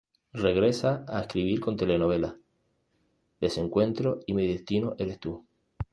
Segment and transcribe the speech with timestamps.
[0.43, 2.33] Regresa a escribir con telenovelas:
[3.39, 5.45] Desencuentro y Mi destino eres tú.